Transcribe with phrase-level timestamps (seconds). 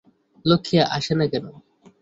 [0.45, 1.45] লক্ষ্মী আসে না কেন?